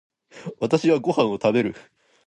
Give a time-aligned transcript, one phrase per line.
[0.59, 1.75] 私はご飯を食べる。